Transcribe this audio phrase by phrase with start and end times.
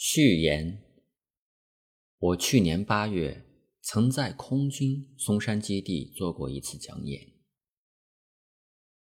[0.00, 0.80] 序言：
[2.20, 3.44] 我去年八月
[3.82, 7.32] 曾在空军松山基地做过一次讲演，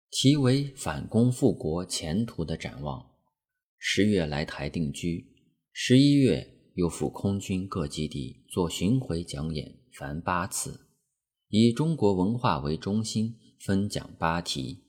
[0.09, 3.11] 题为“反攻复国前途的展望”。
[3.77, 5.27] 十月来台定居，
[5.73, 10.87] 十一月又赴空军各基地做巡回讲演，凡八次，
[11.49, 14.85] 以中国文化为中心，分讲八题。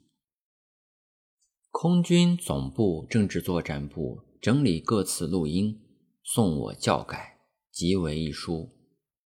[1.71, 5.81] 空军总部政治作战部整理各次录音，
[6.23, 7.39] 送我校改，
[7.71, 8.69] 即为一书，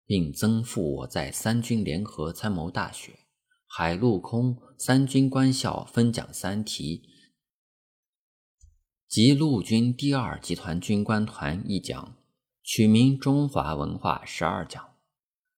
[0.04, 3.20] 并增附我在三军联合参谋大学
[3.66, 7.08] 海陆空三军官校分讲三题，
[9.08, 12.16] 及陆军第二集团军官团一讲，
[12.62, 14.82] 取名《中华文化十二讲》，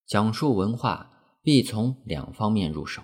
[0.07, 1.11] 讲述文化
[1.43, 3.03] 必从两方面入手，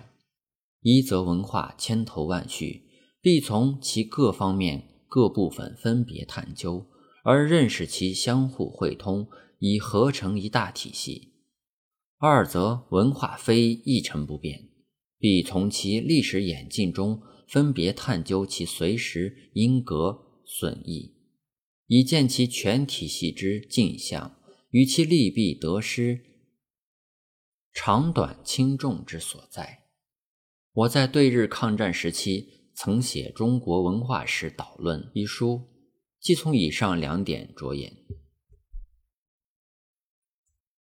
[0.79, 2.87] 一则文化千头万绪。
[3.19, 6.85] 必从其各方面各部分分别探究，
[7.23, 9.27] 而认识其相互汇通，
[9.59, 11.33] 以合成一大体系。
[12.17, 14.69] 二则文化非一成不变，
[15.17, 21.15] 必从其历史演进中分别探究其随时因格损益，
[21.85, 24.37] 以见其全体系之镜像
[24.71, 26.19] 与其利弊得失、
[27.71, 29.83] 长短轻重之所在。
[30.73, 32.56] 我在对日抗战时期。
[32.77, 35.67] 曾写《中国文化史导论》一书，
[36.19, 37.91] 即从以上两点着眼。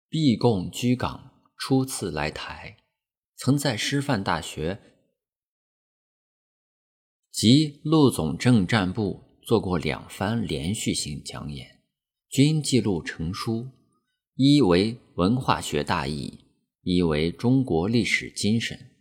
[0.09, 2.77] 毕贡居港，初次来台，
[3.35, 4.81] 曾在师范大学
[7.33, 11.83] 及陆总政战部做过两番连续性讲演，
[12.29, 13.69] 均记录成书，
[14.37, 16.47] 一为文化学大义，
[16.83, 18.92] 一为中国历史精神。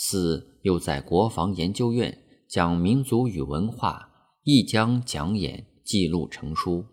[0.00, 4.10] 四又在国防研究院讲民族与文化，
[4.44, 6.86] 亦将讲演记录成书。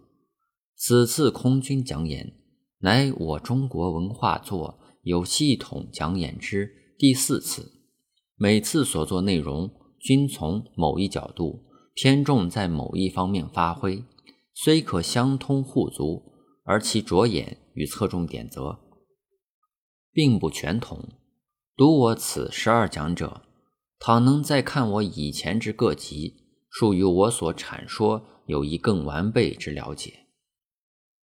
[0.75, 2.33] 此次空军讲演，
[2.79, 7.73] 乃我中国文化作有系统讲演之第四次。
[8.37, 9.69] 每次所作内容
[9.99, 11.63] 均从某一角度
[11.93, 14.03] 偏重在某一方面发挥，
[14.55, 16.23] 虽可相通互足，
[16.63, 18.79] 而其着眼与侧重点则
[20.11, 21.07] 并不全同。
[21.77, 23.41] 读我此十二讲者，
[23.99, 26.37] 倘能再看我以前之各集，
[26.69, 30.27] 数与我所阐说有一更完备之了解。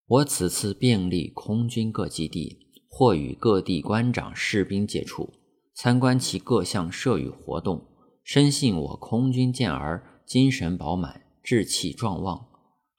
[0.05, 5.33] 我此次遍历空军各基地，或与各地官长士兵接触，
[5.73, 7.83] 参观其各项设与活动，
[8.23, 12.45] 深信我空军健儿精神饱满，志气壮旺，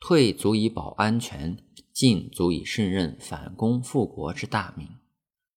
[0.00, 1.56] 退足以保安全，
[1.92, 4.88] 进足以胜任反攻复国之大名，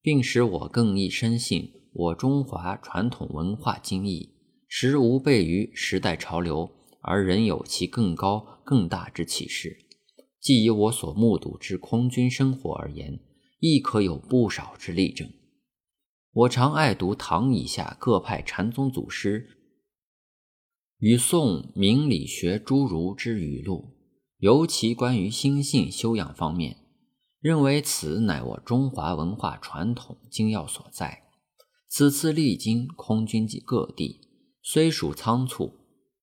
[0.03, 1.77] 并使我更易深信。
[1.91, 4.35] 我中华传统文化精义，
[4.67, 6.69] 实无悖于时代潮流，
[7.01, 9.85] 而仍有其更高更大之启示。
[10.39, 13.19] 既以我所目睹之空军生活而言，
[13.59, 15.29] 亦可有不少之例证。
[16.31, 19.57] 我常爱读唐以下各派禅宗祖师
[21.00, 23.97] 与宋明理学诸儒之语录，
[24.38, 26.77] 尤其关于心性修养方面，
[27.41, 31.28] 认为此乃我中华文化传统精要所在。
[31.89, 34.22] 此次历经空军及各地，
[34.61, 35.73] 虽属仓促，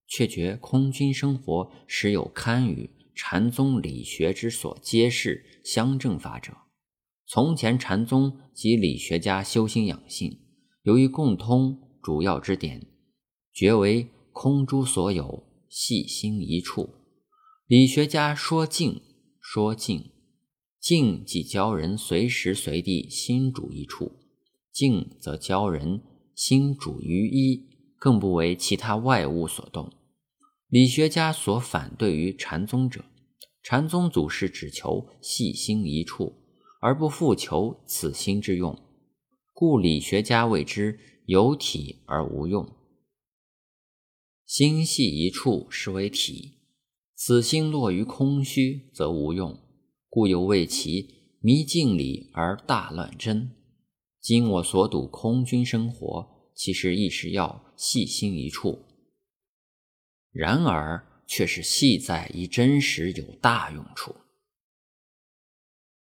[0.06, 6.53] 却觉空军生活时有堪与禅宗理学之所揭示相正法者。
[7.27, 10.38] 从前禅宗及理学家修心养性，
[10.82, 12.87] 由于共通主要之点，
[13.53, 16.94] 觉为空诸所有，细心一处。
[17.66, 19.03] 理学家说静，
[19.41, 20.12] 说静，
[20.78, 24.12] 静即教人随时随地心主一处。
[24.76, 26.03] 静则教人
[26.34, 27.64] 心主于一，
[27.98, 29.91] 更不为其他外物所动。
[30.69, 33.03] 理学家所反对于禅宗者，
[33.62, 36.34] 禅宗祖师只求细心一处，
[36.82, 38.78] 而不复求此心之用，
[39.54, 42.70] 故理学家谓之有体而无用。
[44.44, 46.59] 心系一处是为体，
[47.15, 49.59] 此心落于空虚则无用，
[50.10, 53.53] 故又谓其迷静理而大乱真。
[54.27, 58.84] 今我所睹空军生活，其实亦是要细心一处，
[60.33, 64.17] 然而却是细在一真实有大用处。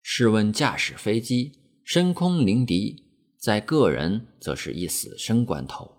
[0.03, 1.51] 试问驾驶飞机
[1.85, 3.03] 升空临敌，
[3.41, 5.91] 在个人则是一死生关头，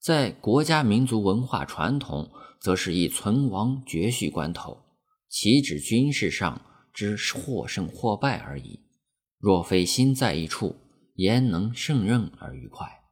[0.00, 2.30] 在国家民族文化传统，
[2.60, 4.78] 则是一存亡绝续关头，
[5.28, 8.78] 岂止军事上之或胜或败而已。
[9.40, 10.76] 若非心在一处，
[11.14, 13.04] 焉能胜任而愉快？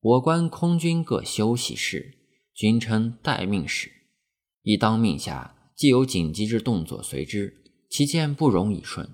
[0.00, 2.18] 我观空军各休息室，
[2.54, 3.90] 均称待命室。
[4.62, 9.08] 一当命下，既有紧急之动作随之，其见不容以顺。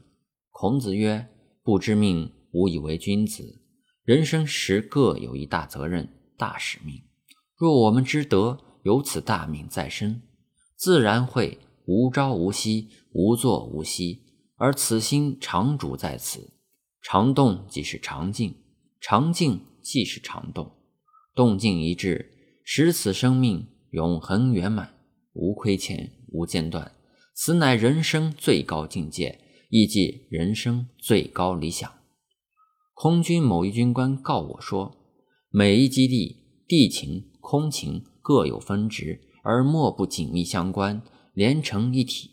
[0.50, 1.28] 孔子曰
[1.62, 3.62] ：“不知命，无以为君子。
[4.04, 7.02] 人生时各有一大责任、大使命。
[7.56, 10.22] 若我们之德有此大命在身，
[10.76, 14.22] 自然会无朝无夕、无作无息，
[14.56, 16.53] 而此心常主在此。
[17.04, 18.56] 常动即是常静，
[19.00, 20.72] 常静即是常动。
[21.36, 22.32] 动静一致，
[22.64, 24.94] 使此生命永恒圆满，
[25.34, 26.90] 无亏欠，无间断。
[27.34, 29.38] 此乃人生最高境界。”
[29.70, 31.90] 亦即人生最高理想。
[32.92, 34.94] 空军某一军官告我说
[35.50, 36.36] ：“每一基地
[36.68, 41.02] 地勤、空勤各有分职，而莫不紧密相关，
[41.32, 42.30] 连成一体。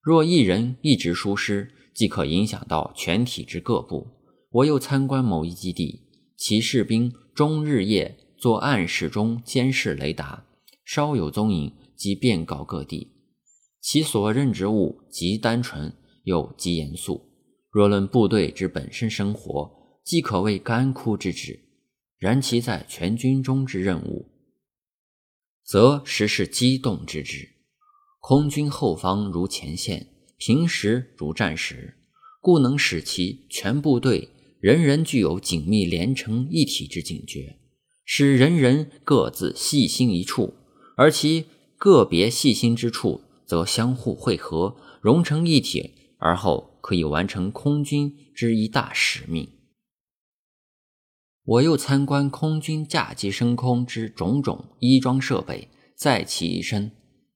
[0.00, 4.06] 若一人一直疏失，即可影响到全体之各部。”
[4.52, 6.04] 我又参观某一基地，
[6.36, 10.46] 其士兵终日夜做暗室中监视雷达，
[10.84, 13.12] 稍有踪影即便告各地。
[13.80, 15.92] 其所任职务极单纯。
[16.24, 17.22] 又极严肃。
[17.70, 21.58] 若论部队之本身生活，既可谓干枯之至；
[22.18, 24.30] 然其在全军中之任务，
[25.64, 27.48] 则实是激动之至。
[28.20, 30.06] 空军后方如前线，
[30.38, 31.98] 平时如战时，
[32.40, 34.30] 故能使其全部队
[34.60, 37.58] 人人具有紧密连成一体之警觉，
[38.04, 40.54] 使人人各自细心一处，
[40.96, 41.46] 而其
[41.76, 45.96] 个别细心之处则相互汇合，融成一体。
[46.20, 49.48] 而后可以完成空军之一大使命。
[51.44, 56.90] 我又参观空军驾机升空之种种衣装设备，在其一身，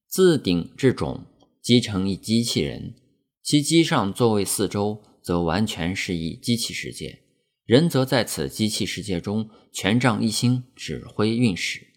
[0.05, 1.21] 自顶至踵
[1.63, 2.93] 机成一机器人，
[3.41, 7.21] 其机上座位四周则完全是一机器世界，
[7.63, 11.87] 人则在此机器世界中权杖一心指挥运使。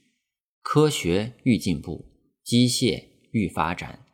[0.63, 2.05] 科学愈进步，
[2.45, 4.07] 机械愈发展。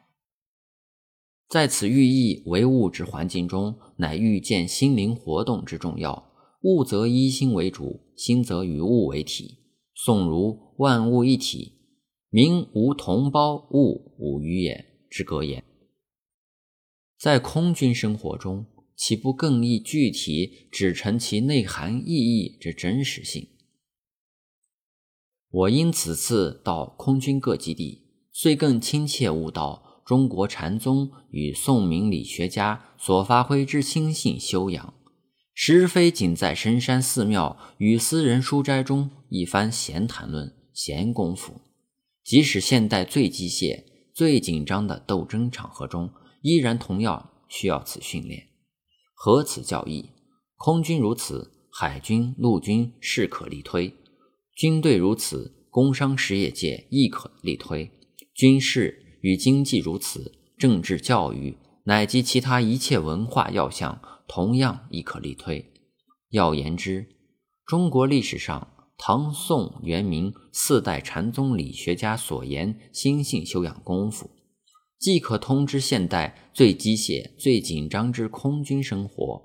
[1.50, 6.32] 在此寓意为物质环境中，乃欲见心灵活动之重要。
[6.62, 9.58] 物则一心为主，心则与物为体。
[9.94, 11.75] 宋如万物一体，
[12.31, 15.62] 民无同胞，物无余也之格言。
[17.18, 18.64] 在空军生活中，
[18.96, 23.50] 岂不更易具体指陈其内涵意义之真实性？
[25.50, 29.90] 我因此次到空军各基地，遂更亲切悟道。
[30.04, 34.94] 中国禅宗与宋明理学家所发挥之心性修养，
[35.54, 41.60] 实非仅在深山寺庙与私人书斋中一番闲谈论、闲功夫。
[42.24, 46.10] 即使现代最机械、最紧张的斗争场合中，
[46.42, 48.48] 依然同样需要此训练。
[49.14, 50.10] 何此教义？
[50.56, 53.92] 空军如此，海军、陆军适可力推；
[54.54, 57.90] 军队如此，工商实业界亦可力推。
[58.34, 58.98] 军事。
[59.22, 65.72] 与经济如此，政治、教育乃及其他一切文化要项，同样亦可力推。
[66.30, 67.06] 要言之，
[67.64, 68.71] 中国历史上
[69.04, 74.31] 唐、宋、元、明四代禅宗理学家所言心性修养功夫，
[74.96, 79.43] 即可通知现代最机械、最紧张之空军生活，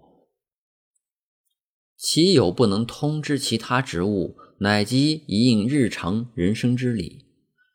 [1.98, 7.26] 岂有不能通知其他职务，乃及一应日常人生之理？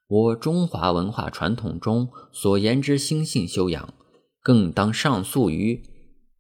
[0.06, 3.93] 我中华文化传统中所言之心性修养，
[4.40, 5.83] 更当上溯于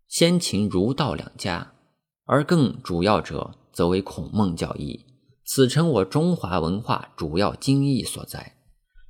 [0.06, 1.74] 先秦儒道两家，
[2.26, 5.06] 而更主要者则为孔孟教义。
[5.54, 8.56] 此诚我中华文化主要精义所在。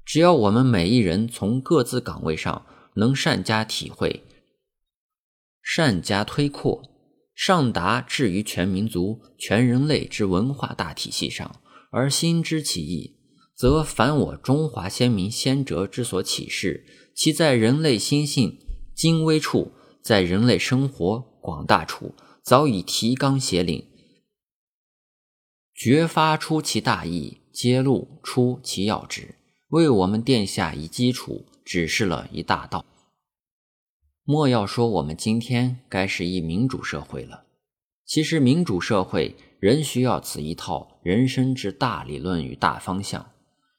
[0.05, 4.25] 只要我们每一人从各自岗位上能善加体会、
[5.63, 6.83] 善加推扩，
[7.33, 11.61] 上达至于全民族、全人类之文化大体系上，
[11.93, 13.21] 而心知其意。
[13.55, 16.85] 则凡我中华先民先哲之所启示，
[17.15, 18.59] 其在人类心性
[18.97, 19.71] 精微处，
[20.03, 23.92] 在人类生活广大处，早已提纲挈领，
[25.83, 29.35] 觉发出其大意，揭露出其要旨，
[29.71, 32.85] 为我们奠下以基础，指示了一大道。
[34.23, 37.47] 莫要说我们今天该是一民主社会了，
[38.07, 43.33] 其实民主社会仍需要此一套人生之大理论与大方向。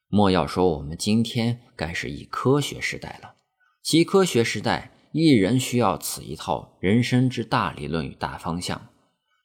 [0.09, 3.35] 莫要说我们今天该是一科学时代了，
[3.81, 8.89] 其科学时代亦仍需要此一套人生之大理论与大方向。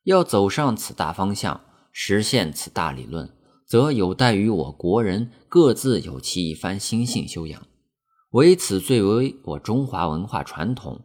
[0.02, 1.60] 要走上此大方向，
[2.00, 3.28] 实现此大理论，
[3.66, 7.66] 则有待于我国人各自有其一番心性修养。
[8.30, 11.00] 唯此最为我中华文化传统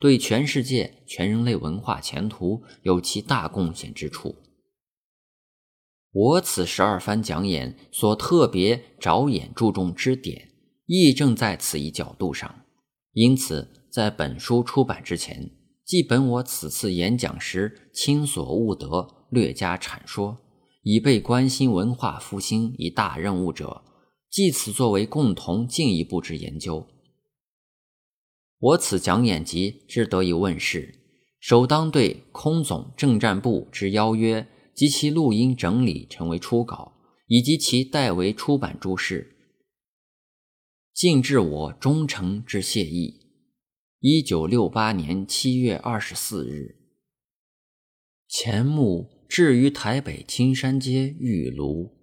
[0.00, 4.36] 对全世界全人类文化前途有其大贡献之处。
[6.12, 10.48] 我此十二番讲演所特别着眼注重之点，
[10.86, 12.62] 亦正在此一角度上。
[13.12, 15.50] 因此，在本书出版之前，
[15.84, 20.38] 即本我此次演讲时亲所悟得，略加阐说，
[20.82, 23.82] 以备关心文化复兴一大任务者，
[24.30, 26.86] 即此作为共同进一步之研究。
[28.58, 30.94] 我此讲演集之得以问世，
[31.38, 36.92] 首当对空总政战部之邀约及其录音整理成为初稿，
[37.26, 39.36] 以及其代为出版诸事，
[40.92, 43.28] 尽致我忠诚之谢意。
[44.00, 46.76] 一九六八年七月二十四日，
[48.28, 51.97] 钱穆至于台北青山街玉炉。